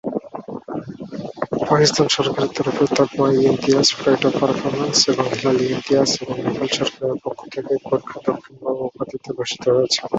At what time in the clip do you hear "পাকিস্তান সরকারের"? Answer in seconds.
1.67-2.51